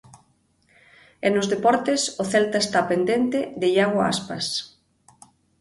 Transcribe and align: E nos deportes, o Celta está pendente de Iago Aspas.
E 1.25 1.27
nos 1.35 1.49
deportes, 1.53 2.01
o 2.21 2.23
Celta 2.31 2.57
está 2.61 2.79
pendente 2.91 3.39
de 3.59 3.67
Iago 3.75 3.99
Aspas. 4.11 4.45